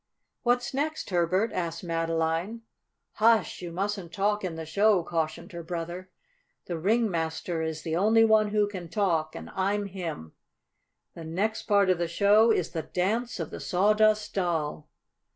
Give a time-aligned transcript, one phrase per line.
[0.41, 2.63] "What's next, Herbert?" asked Madeline.
[3.17, 6.09] "Hush, you mustn't talk in the show," cautioned her brother.
[6.65, 10.31] "The ringmaster is the only one who can talk, and I'm him.
[11.13, 14.89] The next part of the show is the dance of the Sawdust Doll."